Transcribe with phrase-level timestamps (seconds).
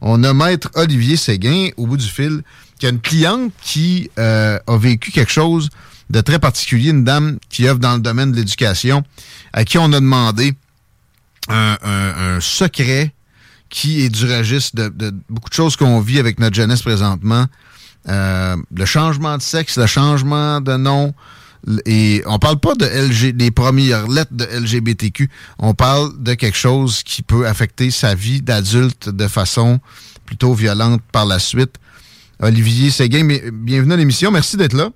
[0.00, 2.42] On a Maître Olivier Séguin au bout du fil,
[2.78, 5.70] qui a une cliente qui euh, a vécu quelque chose
[6.10, 9.02] de très particulier, une dame qui œuvre dans le domaine de l'éducation,
[9.52, 10.54] à qui on a demandé
[11.48, 13.12] un, secret
[13.70, 17.46] qui est du registre de, de beaucoup de choses qu'on vit avec notre jeunesse présentement.
[18.08, 21.14] Euh, le changement de sexe, le changement de nom.
[21.86, 25.28] Et on parle pas de LG, des premières lettres de LGBTQ.
[25.58, 29.80] On parle de quelque chose qui peut affecter sa vie d'adulte de façon
[30.24, 31.76] plutôt violente par la suite.
[32.40, 34.30] Olivier Séguin, bienvenue à l'émission.
[34.30, 34.90] Merci d'être là.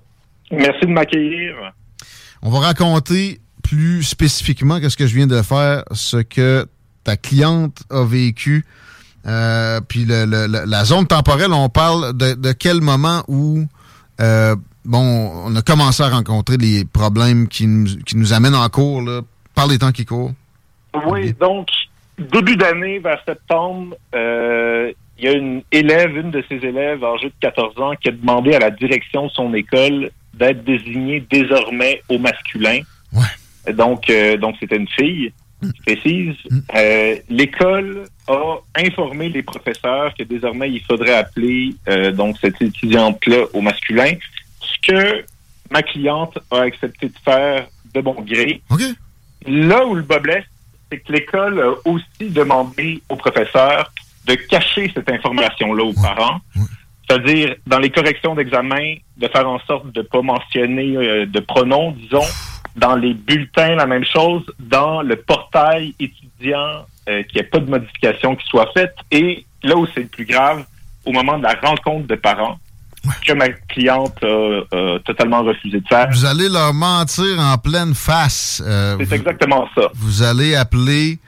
[0.51, 1.55] Merci de m'accueillir.
[2.41, 6.65] On va raconter plus spécifiquement que ce que je viens de faire, ce que
[7.03, 8.65] ta cliente a vécu.
[9.25, 13.65] Euh, puis le, le, la zone temporelle, on parle de, de quel moment où
[14.21, 18.67] euh, bon, on a commencé à rencontrer les problèmes qui nous, qui nous amènent en
[18.69, 19.21] cours là,
[19.55, 20.33] par les temps qui courent.
[21.07, 21.67] Oui, donc
[22.17, 27.27] début d'année, vers septembre, euh, il y a une élève, une de ses élèves âgée
[27.27, 32.01] de 14 ans, qui a demandé à la direction de son école d'être désignée désormais
[32.09, 32.79] au masculin.
[33.13, 33.73] Ouais.
[33.73, 36.35] Donc, euh, donc c'était une fille, je précise.
[36.75, 43.45] Euh, L'école a informé les professeurs que désormais il faudrait appeler euh, donc cette étudiante-là
[43.53, 44.13] au masculin,
[44.85, 45.25] que
[45.71, 48.61] ma cliente a accepté de faire de bon gré.
[48.69, 48.91] Okay.
[49.45, 50.45] Là où le bas blesse,
[50.91, 53.91] c'est que l'école a aussi demandé aux professeurs
[54.25, 56.39] de cacher cette information-là aux parents.
[57.07, 61.39] C'est-à-dire, dans les corrections d'examen, de faire en sorte de ne pas mentionner euh, de
[61.41, 62.23] pronoms, disons,
[62.75, 67.59] dans les bulletins, la même chose, dans le portail étudiant, euh, qu'il n'y ait pas
[67.59, 68.95] de modification qui soit faite.
[69.11, 70.65] Et là où c'est le plus grave,
[71.05, 72.57] au moment de la rencontre de parents,
[73.25, 76.07] que ma cliente a, a totalement refusé de faire.
[76.11, 78.63] Vous allez leur mentir en pleine face.
[78.65, 79.89] Euh, c'est exactement ça.
[79.93, 81.19] Vous allez appeler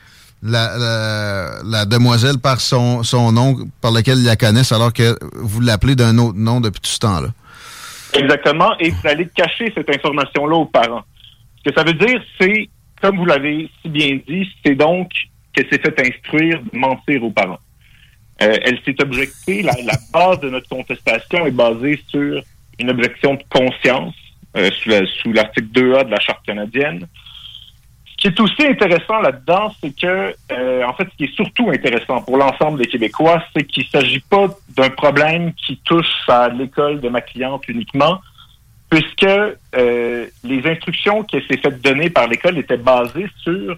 [0.42, 5.18] la, la, la demoiselle par son, son nom par lequel ils la connaissent alors que
[5.34, 7.30] vous l'appelez d'un autre nom depuis tout ce temps-là.
[8.14, 8.78] Exactement.
[8.80, 11.04] Et vous allez cacher cette information-là aux parents.
[11.58, 12.70] Ce que ça veut dire, c'est,
[13.02, 15.10] comme vous l'avez si bien dit, c'est donc
[15.52, 17.60] qu'elle s'est fait instruire de mentir aux parents.
[18.42, 19.74] Euh, elle s'est objectée, la,
[20.12, 22.42] base de notre contestation est basée sur
[22.80, 24.14] une objection de conscience
[24.58, 27.08] euh, sous la- sous l'article 2A de la Charte canadienne.
[28.08, 31.70] Ce qui est aussi intéressant là-dedans, c'est que, euh, en fait, ce qui est surtout
[31.70, 36.50] intéressant pour l'ensemble des Québécois, c'est qu'il ne s'agit pas d'un problème qui touche à
[36.50, 38.22] l'école de ma cliente uniquement,
[38.90, 43.78] puisque euh, les instructions qu'elle s'est fait donner par l'école étaient basées sur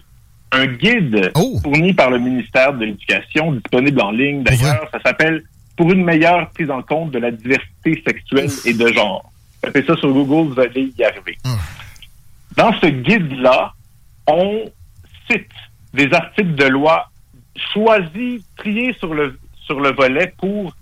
[0.52, 1.32] un guide
[1.64, 4.88] fourni par le ministère de l'Éducation, disponible en ligne d'ailleurs.
[4.92, 5.44] Ça s'appelle
[5.76, 9.32] Pour une meilleure prise en compte de la diversité sexuelle et de genre.
[9.62, 11.38] Tapez ça sur Google, vous allez y arriver.
[12.56, 13.74] Dans ce guide-là,
[14.28, 14.66] on
[15.30, 15.48] cite
[15.94, 17.10] des articles de loi
[17.74, 20.76] choisis, triés sur le, sur le volet pour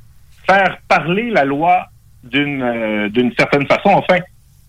[0.48, 1.88] faire parler la loi
[2.24, 4.20] d'une euh, d'une certaine façon, enfin,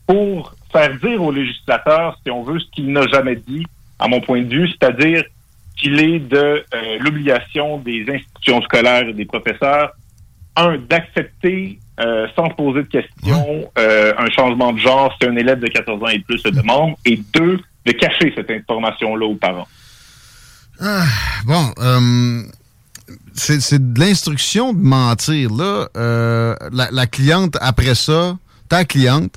[0.06, 3.66] pour faire dire au législateur, si on veut, ce qu'il n'a jamais dit,
[3.98, 5.24] à mon point de vue, c'est-à-dire
[5.76, 9.92] qu'il est de euh, l'obligation des institutions scolaires et des professeurs,
[10.56, 15.60] un, d'accepter euh, sans poser de questions euh, un changement de genre si un élève
[15.60, 19.68] de 14 ans et plus le demande, et deux, de cacher cette information-là aux parents.
[20.80, 21.04] Ah,
[21.44, 22.42] bon, euh,
[23.34, 25.50] c'est de l'instruction de mentir.
[25.52, 25.88] Là,
[26.72, 28.36] la, la cliente, après ça,
[28.68, 29.36] ta cliente,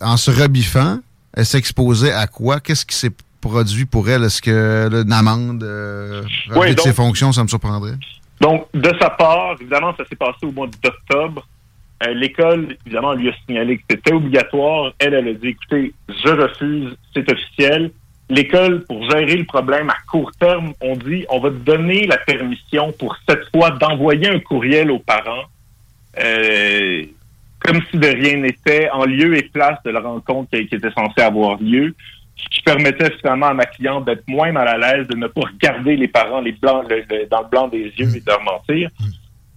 [0.00, 0.98] en se rebiffant,
[1.34, 2.60] elle s'exposait à quoi?
[2.60, 3.12] Qu'est-ce qui s'est
[3.42, 4.24] produit pour elle?
[4.24, 7.98] Est-ce que une amende euh, de ses fonctions, ça me surprendrait?
[8.40, 11.46] Donc, de sa part, évidemment, ça s'est passé au mois d'octobre.
[12.04, 14.92] Euh, l'école, évidemment, lui a signalé que c'était obligatoire.
[14.98, 17.90] Elle, elle a dit, écoutez, je refuse, c'est officiel.
[18.30, 22.16] L'école, pour gérer le problème à court terme, on dit, on va te donner la
[22.16, 25.44] permission pour cette fois d'envoyer un courriel aux parents,
[26.18, 27.04] euh,
[27.60, 31.20] comme si de rien n'était, en lieu et place de la rencontre qui était censée
[31.20, 31.94] avoir lieu
[32.42, 35.42] ce qui permettait finalement à ma cliente d'être moins mal à l'aise, de ne pas
[35.42, 36.86] regarder les parents les blancs,
[37.30, 38.90] dans le blanc des yeux et de leur mentir.
[39.00, 39.04] Mm.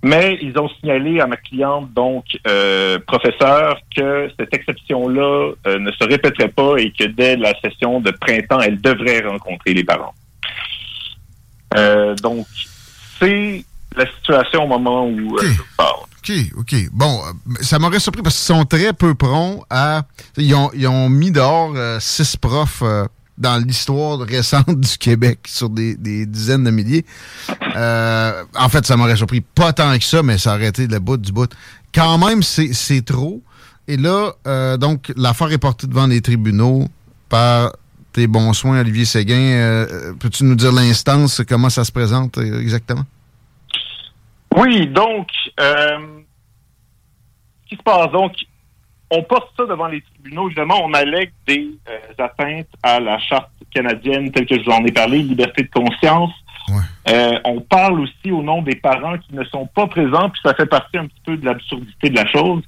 [0.04, 5.92] Mais ils ont signalé à ma cliente, donc euh, professeur, que cette exception-là euh, ne
[5.92, 10.14] se répéterait pas et que dès la session de printemps, elle devrait rencontrer les parents.
[11.76, 12.46] Euh, donc,
[13.20, 13.66] c'est
[13.98, 16.02] la situation au moment où je parle.
[16.20, 16.76] OK, OK.
[16.92, 17.22] Bon,
[17.62, 20.04] ça m'aurait surpris parce qu'ils sont très peu prompts à...
[20.38, 22.84] Ils ont, ils ont mis dehors six profs
[23.38, 25.96] dans l'histoire récente du Québec sur des,
[26.26, 27.06] dizaines de milliers.
[27.76, 31.00] Euh, en fait, ça m'aurait surpris pas tant que ça, mais ça aurait été le
[31.00, 31.52] bout du bout.
[31.94, 33.42] Quand même, c'est trop.
[33.88, 36.88] Et là, euh, donc, l'affaire est portée devant les tribunaux
[37.30, 37.74] par
[38.14, 39.36] tes bons soins, Olivier Séguin.
[39.36, 43.04] Euh, peux-tu nous dire l'instance, comment ça se présente exactement?
[44.56, 46.00] Oui, donc, ce
[47.68, 48.34] qui se passe, donc,
[49.12, 50.48] on porte ça devant les tribunaux.
[50.48, 54.84] Évidemment, on allègue des euh, atteintes à la charte canadienne telle que je vous en
[54.86, 56.32] ai parlé, liberté de conscience.
[57.08, 60.56] Euh, on parle aussi au nom des parents qui ne sont pas présents, puis ça
[60.56, 62.64] fait partie un petit peu de l'absurdité de la chose.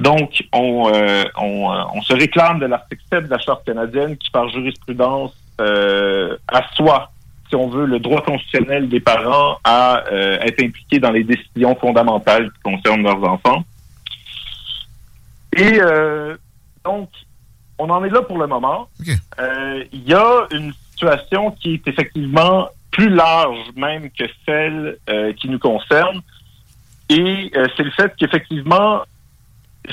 [0.00, 4.48] Donc, on, euh, on, se réclame de l'article 7 de la charte canadienne qui, par
[4.48, 5.32] jurisprudence,
[6.48, 7.12] assoit,
[7.48, 12.50] si on veut, le droit constitutionnel des parents à être impliqués dans les décisions fondamentales
[12.52, 13.64] qui concernent leurs enfants.
[15.56, 16.36] Et euh,
[16.84, 17.08] donc,
[17.78, 18.88] on en est là pour le moment.
[19.38, 25.32] Euh, il y a une situation qui est effectivement plus large même que celle euh,
[25.32, 26.20] qui nous concerne.
[27.08, 29.02] Et c'est le fait qu'effectivement,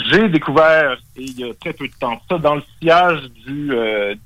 [0.10, 3.72] j'ai découvert, il y a très peu de temps, ça dans le sillage du,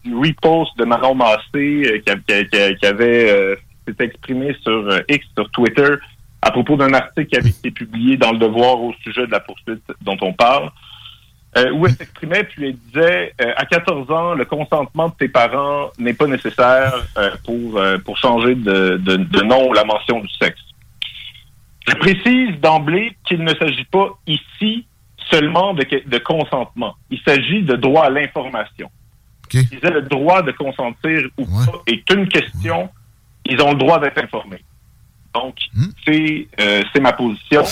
[0.03, 5.95] du repost de Manon Massé qui, avait s'était exprimé sur X, sur Twitter,
[6.41, 9.39] à propos d'un article qui avait été publié dans Le Devoir au sujet de la
[9.39, 10.71] poursuite dont on parle.
[11.57, 15.29] Euh, où elle s'exprimait, puis elle disait euh, à 14 ans, le consentement de tes
[15.29, 20.29] parents n'est pas nécessaire euh, pour pour changer de, de, nom ou la mention du
[20.39, 20.59] sexe.
[21.87, 24.85] Je précise d'emblée qu'il ne s'agit pas ici
[25.31, 26.95] seulement de, de consentement.
[27.09, 28.89] Il s'agit de droit à l'information.
[29.45, 29.63] Okay.
[29.63, 32.89] disait le droit de consentir ou pas est une question.
[33.45, 34.63] Ils ont le droit d'être informés.
[35.33, 35.85] Donc, hmm.
[36.05, 37.63] c'est c'est ma position.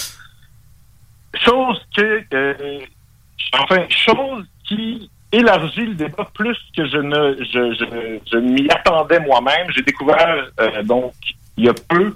[1.34, 2.24] Chose que
[3.60, 9.20] Enfin, chose qui élargit le débat plus que je ne je, je, je m'y attendais
[9.20, 9.68] moi-même.
[9.76, 11.14] J'ai découvert euh, donc
[11.58, 12.16] il y a peu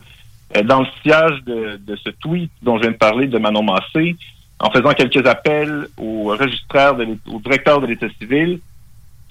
[0.56, 3.64] euh, dans le sillage de, de, ce tweet dont je viens de parler de Manon
[3.64, 4.16] Massé,
[4.60, 8.60] en faisant quelques appels au registraire, de au directeur de l'État civil,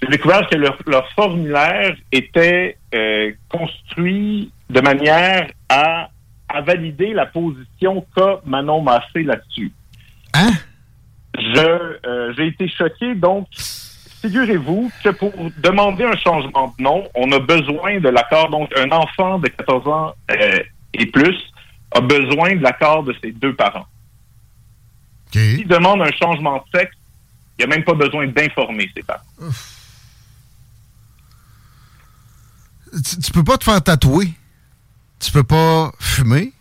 [0.00, 6.08] j'ai découvert que leur, leur formulaire était euh, construit de manière à,
[6.48, 9.72] à valider la position qu'a Manon Massé là-dessus.
[10.34, 10.52] Hein?
[11.36, 13.14] Je, euh, j'ai été choqué.
[13.14, 18.50] Donc, figurez-vous que pour demander un changement de nom, on a besoin de l'accord.
[18.50, 20.58] Donc, un enfant de 14 ans euh,
[20.94, 21.36] et plus
[21.92, 23.86] a besoin de l'accord de ses deux parents.
[25.32, 26.96] S'il demande un changement de sexe,
[27.58, 29.22] il n'y a même pas besoin d'informer ses parents.
[32.92, 34.32] Tu, tu, peux pas te faire tatouer.
[35.20, 36.52] Tu peux pas fumer.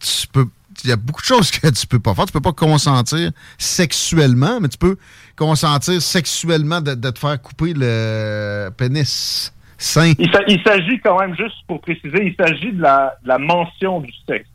[0.00, 0.46] Tu peux
[0.84, 2.26] il y a beaucoup de choses que tu peux pas faire.
[2.26, 4.96] Tu peux pas consentir sexuellement, mais tu peux
[5.36, 10.12] consentir sexuellement de, te faire couper le pénis sain.
[10.18, 14.48] Il s'agit quand même, juste pour préciser, il s'agit de la, mention du sexe.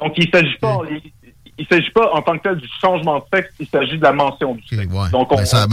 [0.00, 0.80] Donc, il s'agit pas...
[0.90, 1.12] Il,
[1.64, 4.54] s'agit pas en tant que tel du changement de sexe, il s'agit de la mention
[4.54, 4.92] du sexe.
[5.10, 5.66] Donc, mais, ça,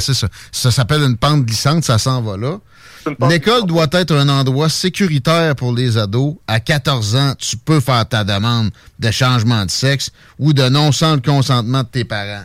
[0.00, 0.28] c'est ça.
[0.52, 2.58] Ça s'appelle une pente glissante, ça s'en va là.
[3.28, 6.34] L'école doit être un endroit sécuritaire pour les ados.
[6.46, 10.92] À 14 ans, tu peux faire ta demande de changement de sexe ou de non
[10.92, 12.44] sans le consentement de tes parents.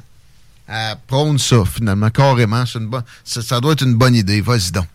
[1.07, 2.63] Prône ça, finalement, carrément.
[2.75, 4.41] Une bonne, ça, doit être une bonne idée.
[4.41, 4.85] Vas-y donc.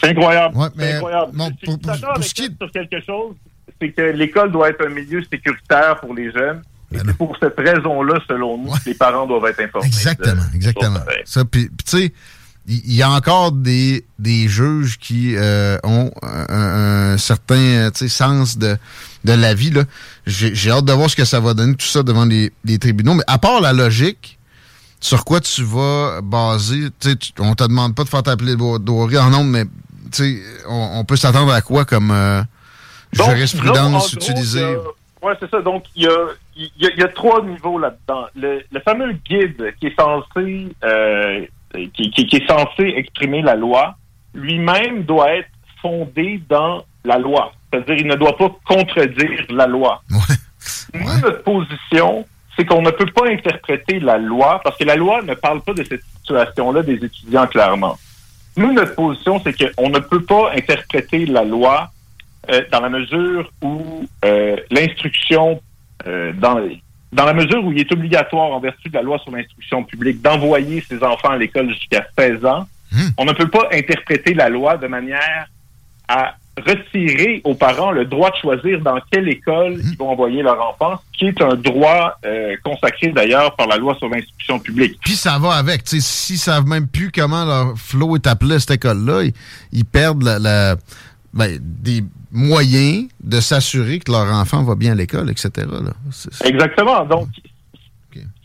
[0.00, 0.56] C'est incroyable.
[0.76, 1.32] c'est incroyable.
[1.64, 3.34] pour, sur quelque chose,
[3.80, 6.62] c'est que l'école doit être un milieu sécuritaire pour les jeunes.
[6.92, 9.88] Et ben pour cette raison-là, selon nous, les parents doivent être informés.
[9.88, 11.00] Exactement, exactement.
[11.24, 12.12] Ça, puis, tu sais,
[12.66, 18.76] il y a encore des, des juges qui euh, ont un, certain euh, sens de,
[19.24, 19.72] de la vie.
[20.26, 23.14] J'ai hâte de voir ce que ça va donner, tout ça, devant les, les, tribunaux.
[23.14, 24.38] Mais à part la logique,
[25.00, 26.88] sur quoi tu vas baser.
[27.00, 29.64] Tu, on te demande pas de faire ta plaidoirie en nombre, mais
[30.66, 32.42] on, on peut s'attendre à quoi comme euh,
[33.14, 34.76] jurisprudence utilisée?
[35.22, 35.62] Oui, c'est ça.
[35.62, 38.26] Donc, il y a, y, a, trois niveaux là-dedans.
[38.36, 41.46] Le, fameux guide qui est censé euh,
[41.94, 43.96] qui, qui, est censé exprimer la loi,
[44.34, 45.48] lui-même doit être
[45.80, 47.52] fondé dans la loi.
[47.72, 50.02] C'est-à-dire, il ne doit pas contredire la loi.
[50.94, 55.22] Nous, notre position, c'est qu'on ne peut pas interpréter la loi parce que la loi
[55.22, 57.98] ne parle pas de cette situation-là des étudiants clairement.
[58.56, 61.90] Nous, notre position, c'est qu'on ne peut pas interpréter la loi
[62.50, 65.60] euh, dans la mesure où euh, l'instruction,
[66.06, 66.60] euh, dans,
[67.12, 70.20] dans la mesure où il est obligatoire en vertu de la loi sur l'instruction publique
[70.20, 73.08] d'envoyer ses enfants à l'école jusqu'à 16 ans, hmm.
[73.18, 75.46] on ne peut pas interpréter la loi de manière
[76.08, 76.34] à
[76.66, 79.90] retirer aux parents le droit de choisir dans quelle école hmm.
[79.90, 82.18] ils vont envoyer leur enfant, qui est un droit
[82.62, 84.98] consacré d'ailleurs par la loi sur l'instruction publique.
[85.02, 88.72] Puis ça va avec, s'ils savent même plus comment leur flot est appelé à cette
[88.72, 89.22] école-là,
[89.72, 90.76] ils, perdent la,
[91.34, 95.50] ben, des moyens de s'assurer que leur enfant va bien à l'école, etc.
[96.44, 97.04] Exactement.
[97.04, 97.26] Donc,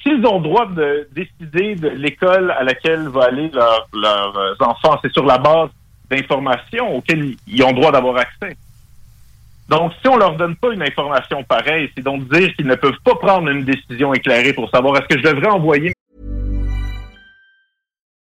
[0.01, 3.51] s'ils ont le droit de décider de l'école à laquelle va aller
[3.93, 5.69] leurs enfants, c'est sur la base
[6.09, 8.57] d'informations auxquelles ils ont le droit d'avoir accès.
[9.69, 12.99] Donc, si on leur donne pas une information pareille, c'est donc dire qu'ils ne peuvent
[13.03, 15.93] pas prendre une décision éclairée pour savoir est-ce que je devrais envoyer.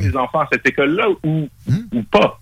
[0.00, 1.76] Les enfants à cette école-là ou, mmh.
[1.92, 2.40] ou pas.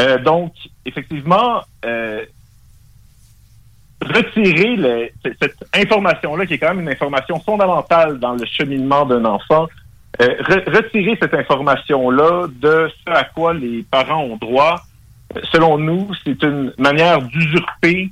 [0.00, 0.52] Euh, donc,
[0.84, 2.24] effectivement, euh,
[4.02, 5.08] retirer le,
[5.40, 9.66] cette information-là, qui est quand même une information fondamentale dans le cheminement d'un enfant,
[10.20, 14.82] euh, re retirer cette information-là de ce à quoi les parents ont droit,
[15.52, 18.10] selon nous, c'est une manière d'usurper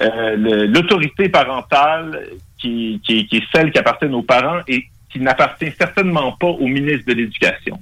[0.00, 6.32] l'autorité parentale qui, qui, qui, est celle qui appartient aux parents et qui n'appartient certainement
[6.32, 7.80] pas au ministre de l'Éducation.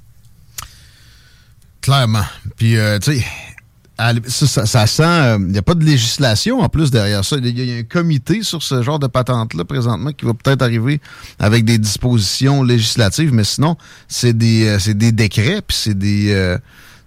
[1.80, 2.25] Clairement.
[2.56, 5.02] Puis, euh, tu sais, ça, ça, sent.
[5.02, 7.37] Il euh, n'y a pas de législation en plus derrière ça.
[7.37, 11.00] Il y, a un comité sur ce genre de patente-là présentement qui va peut-être arriver
[11.38, 13.76] avec des dispositions législatives, mais sinon,
[14.08, 16.58] c'est des, euh, des décrets, puis c'est des.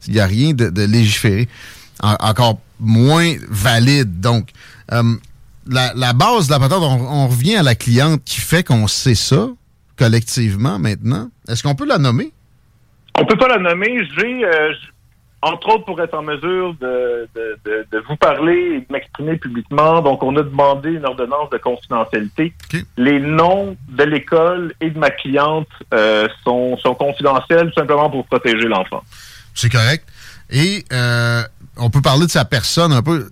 [0.08, 1.48] Il n'y a rien de, légiféré.
[2.02, 4.20] encore moins valide.
[4.20, 4.50] Donc,
[4.90, 9.48] la, base de la patente, on, revient à la cliente qui fait qu'on sait ça
[9.98, 11.30] collectivement maintenant.
[11.48, 12.32] Est-ce qu'on peut la nommer?
[13.16, 14.00] On peut pas la nommer.
[14.18, 14.74] J'ai, euh,
[15.42, 17.28] entre autres, pour être en mesure de,
[18.08, 22.54] vous parler et de m'exprimer publiquement, donc on a demandé une ordonnance de confidentialité.
[22.98, 28.68] Les noms de l'école et de ma cliente euh, sont, sont confidentiels simplement pour protéger
[28.68, 29.04] l'enfant.
[29.54, 30.08] C'est correct.
[30.50, 31.44] Et euh,
[31.78, 33.30] on peut parler de sa personne un peu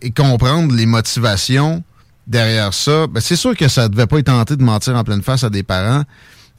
[0.00, 1.82] et comprendre les motivations
[2.26, 3.06] derrière ça.
[3.06, 5.44] Ben, c'est sûr que ça ne devait pas être tenté de mentir en pleine face
[5.44, 6.02] à des parents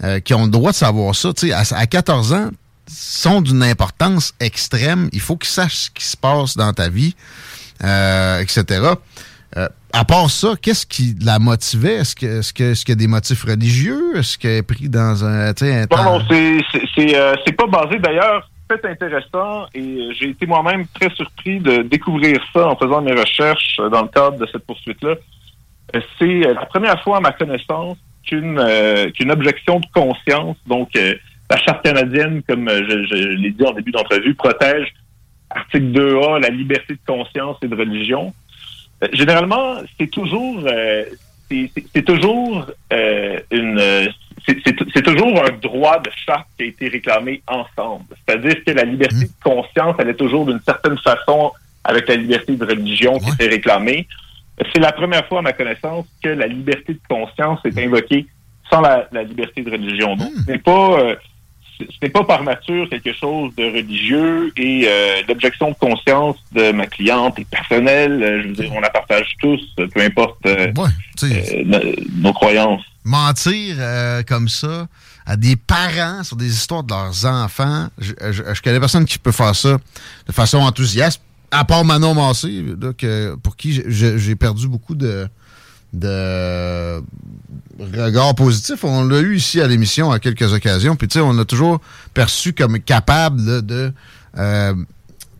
[0.03, 1.29] euh, qui ont le droit de savoir ça.
[1.53, 2.49] à, à 14 ans,
[2.87, 5.09] sont d'une importance extrême.
[5.11, 7.15] Il faut qu'ils sachent ce qui se passe dans ta vie,
[7.83, 8.63] euh, etc.
[9.57, 11.95] Euh, à part ça, qu'est-ce qui la motivait?
[11.95, 14.17] Est-ce que est-ce que est-ce qu'il y a des motifs religieux?
[14.17, 16.03] Est-ce qu'elle est pris dans un, un temps...
[16.03, 16.59] Non, non, c'est
[16.95, 18.49] c'est pas basé d'ailleurs.
[18.69, 23.77] C'est intéressant et j'ai été moi-même très surpris de découvrir ça en faisant mes recherches
[23.91, 25.15] dans le cadre de cette poursuite-là.
[25.93, 31.15] C'est la première fois à ma connaissance qu'une euh, qu'une objection de conscience, donc euh,
[31.49, 34.93] la charte canadienne, comme euh, je, l'ai dit en début d'entrevue, protège
[35.49, 38.33] article 2A, la liberté de conscience et de religion.
[39.13, 40.61] généralement, c'est toujours
[41.49, 42.65] c'est toujours
[43.51, 44.11] une
[44.45, 48.05] c'est toujours un droit de charte qui a été réclamé ensemble.
[48.25, 49.21] C'est-à-dire que la liberté mmh.
[49.21, 51.51] de conscience, elle est toujours d'une certaine façon
[51.83, 54.07] avec la liberté de religion qui était réclamée.
[54.73, 58.25] C'est la première fois, à ma connaissance, que la liberté de conscience est invoquée
[58.69, 60.15] sans la, liberté de religion.
[60.15, 60.99] Donc, ce n'est pas...
[60.99, 61.15] Euh,
[61.79, 66.71] ce n'est pas par nature quelque chose de religieux et euh, l'objection de conscience de
[66.71, 68.23] ma cliente est personnelle.
[68.23, 70.43] Euh, je veux dire, on la partage tous, peu importe
[72.15, 72.81] nos croyances.
[73.05, 73.75] Mentir
[74.27, 74.87] comme ça
[75.27, 79.31] à des parents sur des histoires de leurs enfants, je, je connais personne qui peut
[79.31, 79.77] faire ça
[80.25, 82.63] de façon enthousiaste à part Manon Massé,
[83.43, 85.27] pour qui j'ai perdu beaucoup de,
[85.93, 87.01] de
[87.79, 88.83] regards positifs.
[88.83, 90.95] On l'a eu ici à l'émission à quelques occasions.
[90.95, 91.79] Puis, tu sais, on l'a toujours
[92.13, 93.93] perçu comme capable de,
[94.37, 94.73] euh,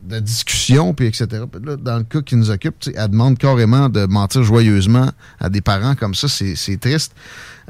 [0.08, 1.44] de discussion, puis etc.
[1.80, 5.96] dans le cas qui nous occupe, elle demande carrément de mentir joyeusement à des parents
[5.96, 6.28] comme ça.
[6.28, 7.14] C'est triste.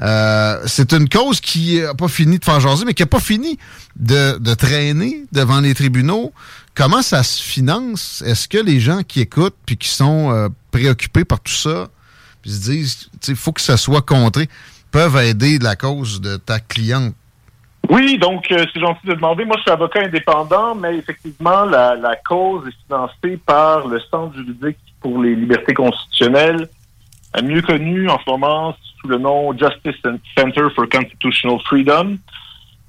[0.00, 3.20] Euh, c'est une cause qui n'a pas fini de faire jaser, mais qui n'a pas
[3.20, 3.58] fini
[3.96, 6.32] de, de traîner devant les tribunaux
[6.78, 8.22] comment ça se finance?
[8.24, 11.88] Est-ce que les gens qui écoutent puis qui sont euh, préoccupés par tout ça,
[12.40, 14.48] puis se disent, il faut que ça soit contré,
[14.92, 17.14] peuvent aider la cause de ta cliente?
[17.88, 19.44] Oui, donc euh, c'est gentil de demander.
[19.44, 24.78] Moi, je suis avocat indépendant, mais effectivement, la, cause est financée par le Centre juridique
[25.00, 26.68] pour les libertés constitutionnelles,
[27.36, 29.96] euh, mieux connu en ce moment sous le nom Justice
[30.36, 32.18] Center for Constitutional Freedom.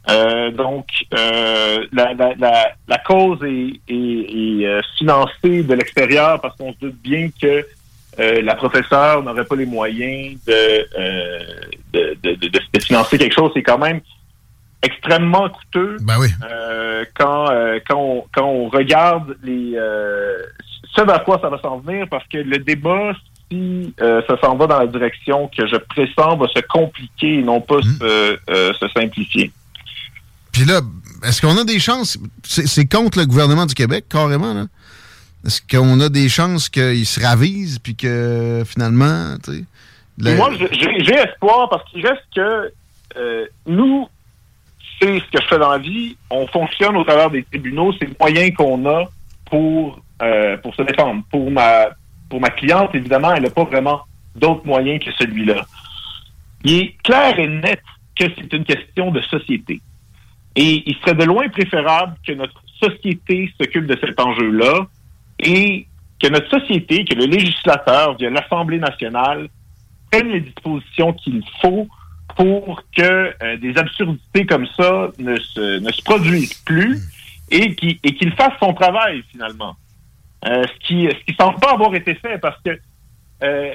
[0.10, 6.58] Euh, donc, euh, la, la, la, la, cause est, est, euh, financée de l'extérieur parce
[6.58, 7.65] qu'on se doute bien que
[8.20, 10.88] euh, la professeure n'aurait pas les moyens de,
[11.94, 13.51] de, de, de, de, financer quelque chose.
[13.53, 14.01] C'est quand même
[14.81, 16.29] extrêmement coûteux ben oui.
[17.15, 17.48] quand,
[17.88, 19.74] quand, on, quand on regarde les
[20.95, 23.12] ce vers quoi ça va s'en venir parce que le débat,
[23.51, 27.62] si ça s'en va dans la direction que je pressens, va se compliquer et non
[27.62, 28.00] pas mmh.
[28.00, 29.51] se, se simplifier.
[30.51, 30.81] Puis là,
[31.24, 32.17] est-ce qu'on a des chances?
[32.43, 34.65] C'est contre le gouvernement du Québec, carrément, là?
[35.45, 39.65] Est-ce qu'on a des chances qu'il se ravise, puis que finalement, tu
[40.17, 40.36] sais.
[40.36, 42.74] Moi, j'ai espoir parce qu'il reste que
[43.15, 44.09] euh, nous,
[45.00, 46.18] c'est ce que je fais dans la vie.
[46.29, 47.94] On fonctionne au travers des tribunaux.
[47.94, 49.05] C'est le moyen qu'on a
[49.46, 51.24] pour, euh, pour se défendre.
[51.31, 51.88] Pour ma,
[52.29, 54.01] pour ma cliente, évidemment, elle n'a pas vraiment
[54.35, 55.66] d'autres moyens que celui-là.
[56.64, 57.81] Il est clair et net
[58.16, 59.81] que c'est une question de société.
[60.55, 64.88] Et il serait de loin préférable que notre société s'occupe de cet enjeu-là
[65.40, 65.88] et
[66.22, 69.48] que notre société, que le législateur, via l'Assemblée nationale,
[70.12, 71.88] prenne les dispositions qu'il faut
[72.35, 73.01] pour que
[73.44, 77.00] euh, des absurdités comme ça ne se, ne se produisent plus
[77.51, 79.75] et qu'il fasse son travail finalement.
[80.46, 82.79] Euh, ce qui ce qui semble pas avoir été fait parce que
[83.44, 83.74] euh,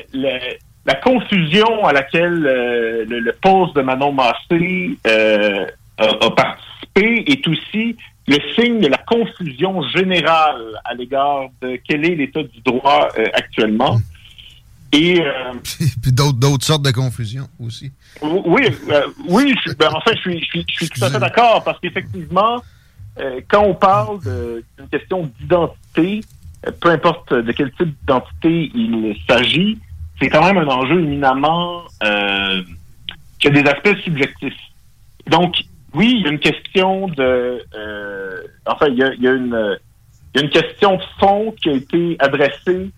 [0.87, 7.97] la confusion à laquelle le, le, poste de Manon Massé a, participé est aussi
[8.29, 13.99] le signe de la confusion générale à l'égard de quel est l'état du droit actuellement.
[14.95, 15.53] Et euh,
[16.03, 17.93] puis d'autres sortes de confusion aussi.
[18.23, 19.55] Oui, euh, oui.
[19.67, 21.81] Je, ben, en fait, je suis, je suis, je suis tout à fait d'accord parce
[21.81, 22.63] qu'effectivement,
[23.49, 26.21] quand on parle d'une question d'identité,
[26.81, 29.79] peu importe de quel type d'identité il s'agit,
[30.21, 34.55] c'est quand même un enjeu éminemment qui a des aspects subjectifs.
[35.27, 35.57] Donc,
[35.95, 37.61] oui, il y a une question de...
[37.75, 39.79] Euh, enfin, il y a, il y a une,
[40.35, 42.91] il y a une question de fond qui a été adressée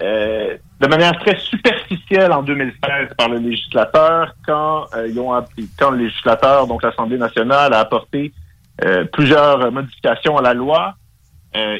[0.00, 5.32] euh, de manière très superficielle en 2016 par le législateur quand euh, ils ont
[5.76, 8.32] quand le législateur, donc l'Assemblée nationale, a apporté
[8.84, 10.94] euh, plusieurs modifications à la loi,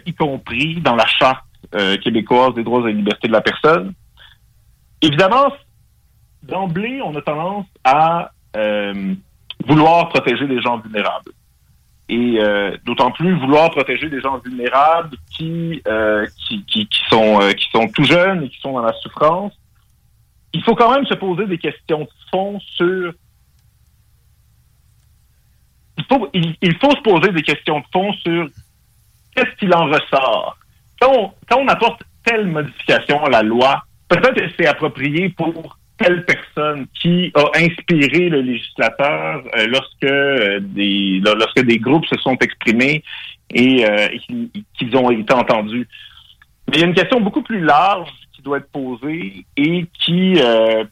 [0.04, 1.44] y compris dans la charte
[2.02, 3.92] québécoise des droits et libertés de la personne.
[5.00, 5.52] Évidemment,
[6.42, 8.33] d'emblée, on a tendance à
[9.64, 11.31] vouloir protéger les gens vulnérables.
[12.09, 17.53] Et euh, d'autant plus vouloir protéger des gens vulnérables qui, euh, qui, qui, sont, euh,
[17.53, 19.53] qui sont tout jeunes et qui sont dans la souffrance.
[20.55, 23.12] Il faut quand même se poser des questions de fond sur...
[25.99, 28.49] Il faut, il, faut se poser des questions de fond sur
[29.35, 30.57] qu'est-ce qu'il en ressort.
[31.01, 35.78] Quand on, quand on apporte telle modification à la loi, peut-être que c'est approprié pour
[35.98, 42.16] telle personne qui a inspiré le législateur euh, lorsque euh, des lorsque des groupes se
[42.18, 43.02] sont exprimés
[43.52, 44.08] et, euh,
[44.78, 45.88] qu'ils ont été entendus.
[46.68, 50.40] Mais il y a une question beaucoup plus large qui doit être posée et qui,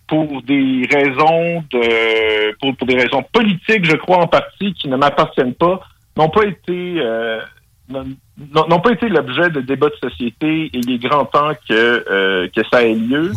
[0.08, 4.96] pour des raisons de pour, pour, des raisons politiques, je crois en partie, qui ne
[4.96, 5.80] m'appartiennent pas,
[6.16, 7.00] n'ont pas été
[7.88, 12.60] n'ont pas été l'objet de débats de société et il est grand temps que que
[12.72, 13.30] ça ait lieu.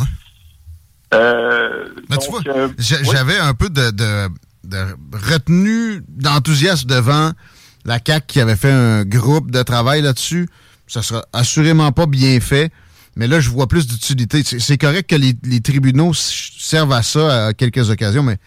[1.13, 4.78] Euh, euh, j'avais un peu de, de,
[5.30, 7.32] retenue, d'enthousiasme devant
[7.86, 10.48] la CAC qui avait fait un groupe de travail là-dessus.
[10.88, 12.72] Ça sera assurément pas bien fait.
[13.15, 14.43] Mais là, je vois plus d'utilité.
[14.43, 18.38] C'est correct que les, les tribunaux servent à ça à quelques occasions, mais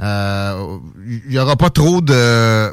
[0.00, 2.72] euh, il n'y aura pas trop de,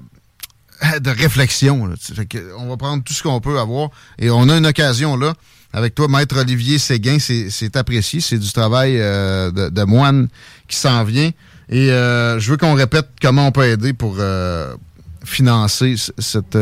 [1.00, 1.86] de réflexion.
[1.88, 1.96] là.
[2.00, 3.90] Fait que on va prendre tout ce qu'on peut avoir.
[4.20, 5.34] Et on a une occasion là.
[5.76, 8.20] Avec toi, Maître Olivier Séguin, c'est apprécié.
[8.20, 10.28] C'est du travail euh, de, moine
[10.68, 11.32] qui s'en vient.
[11.68, 14.76] Et euh, je veux qu'on répète comment on peut aider pour euh,
[15.26, 16.58] financer cette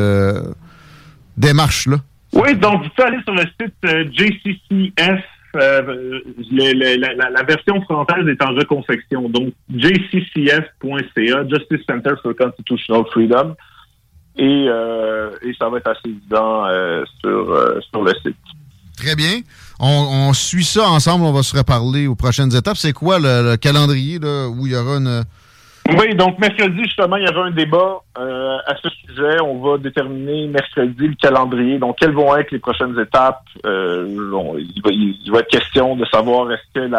[1.38, 1.98] démarche-là.
[2.32, 3.76] Oui, donc vous pouvez aller sur le site
[4.14, 5.22] JCCF.
[6.54, 9.28] la, version française est en reconfection.
[9.28, 13.58] Donc, jccf.ca, Justice Center for Constitutional Freedom.
[14.38, 14.68] Et,
[15.44, 16.64] et ça va être assez évident
[17.20, 18.38] sur, sur le site.
[19.02, 19.42] Très bien.
[19.80, 21.26] On, suit ça ensemble.
[21.26, 22.78] On va se reparler aux prochaines étapes.
[22.78, 25.24] C'est quoi le, le calendrier là, où il y aura une...
[25.90, 29.42] Oui, donc mercredi, justement, il y aura un débat euh, à ce sujet.
[29.42, 31.80] On va déterminer mercredi le calendrier.
[31.80, 33.44] Donc, quelles vont être les prochaines étapes?
[33.66, 34.08] Euh,
[34.60, 36.96] il, va, être question de savoir est-ce que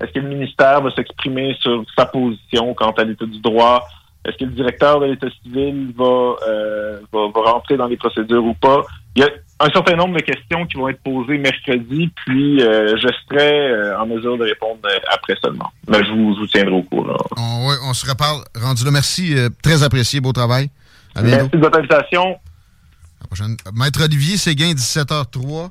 [0.00, 3.86] est-ce que le ministère va s'exprimer sur sa position quant à l'état du droit?
[4.24, 8.44] Est-ce que le directeur de l'État civil va, euh, va, va rentrer dans les procédures
[8.44, 8.84] ou pas?
[9.14, 9.28] Il y a
[9.60, 13.98] un certain nombre de questions qui vont être posées mercredi, puis euh, je serai euh,
[13.98, 14.80] en mesure de répondre
[15.12, 15.70] après seulement.
[15.88, 17.16] Mais je vous, je vous tiendrai au courant.
[17.36, 18.42] On, ouais, on se reparle.
[18.60, 19.34] Rendu là, merci.
[19.62, 20.20] très apprécié.
[20.20, 20.70] Beau travail.
[21.14, 22.32] À Merci de votre invitation.
[22.32, 23.56] À la prochaine.
[23.74, 25.70] Maître Olivier Séguin, 17h03.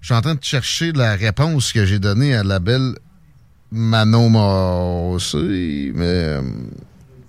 [0.00, 2.94] Je suis en train de chercher la réponse que j'ai donnée à la belle
[3.72, 6.36] Manon Mossé, mais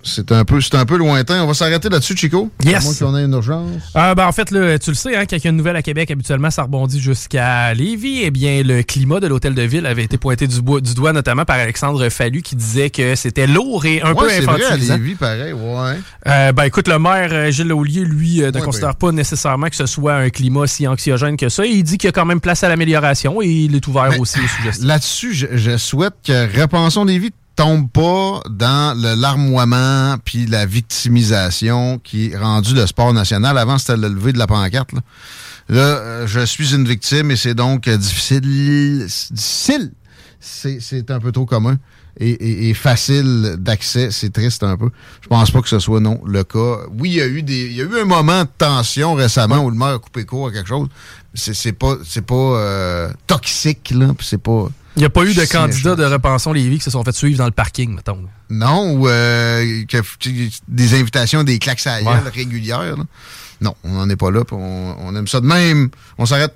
[0.05, 1.43] c'est un peu c'est un peu lointain.
[1.43, 2.49] On va s'arrêter là-dessus, Chico.
[2.63, 2.75] Yes.
[2.75, 3.81] À moins qu'on ait une urgence.
[3.95, 5.75] Euh, ben, en fait, là, tu le sais, hein, quand il y a une nouvelle
[5.75, 8.21] à Québec, habituellement, ça rebondit jusqu'à Lévis.
[8.23, 11.11] Eh bien, le climat de l'hôtel de ville avait été pointé du, bois- du doigt,
[11.11, 14.63] notamment par Alexandre Fallu, qui disait que c'était lourd et un ouais, peu c'est vrai,
[14.63, 14.97] à infantilisant.
[14.97, 15.99] Lévis, pareil, ouais.
[16.27, 19.75] Euh, ben écoute, le maire euh, Gilles Laulier, lui, ne Ouais, considère pas nécessairement que
[19.75, 21.65] ce soit un climat si anxiogène que ça.
[21.65, 24.39] Il dit qu'il y a quand même place à l'amélioration et il est ouvert aussi
[24.39, 24.87] aux suggestions.
[24.87, 31.99] Là-dessus, je, je souhaite que Repensons vies tombe pas dans le larmoiement puis la victimisation
[32.03, 33.57] qui est rendu le sport national.
[33.57, 34.93] Avant, c'était le lever de la pancarte.
[34.93, 34.99] Là,
[35.67, 38.41] Là, euh, je suis une victime et c'est donc euh, difficile.
[38.41, 39.91] Difficile.
[40.39, 41.77] C'est un peu trop commun.
[42.19, 44.89] Et, et- et facile d'accès, c'est triste un peu.
[45.21, 46.77] Je pense pas que ce soit non le cas.
[46.97, 49.57] Oui, il y a eu des, il y a eu un moment de tension récemment
[49.65, 50.87] où le maire a coupé court à quelque chose.
[51.33, 54.69] C'est pas, c'est pas euh, toxique là, c'est pas.
[54.95, 57.37] Il n'y a pas eu de candidats de Repensons Lévis qui se sont fait suivre
[57.37, 58.19] dans le parking, mettons.
[58.49, 59.97] Non, ou euh, que-
[60.67, 62.19] des invitations, des claques à Ouais.
[62.33, 62.95] régulières.
[62.97, 63.03] là.
[63.61, 64.41] Non, on n'en est pas là.
[64.51, 65.89] On, on aime ça de même.
[66.17, 66.53] On s'arrête.